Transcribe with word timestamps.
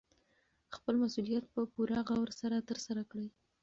خپل 0.75 0.95
مسوولیت 1.03 1.45
په 1.53 1.61
پوره 1.71 1.99
غور 2.07 2.29
سره 2.41 2.65
ترسره 2.69 3.03
کړئ. 3.11 3.27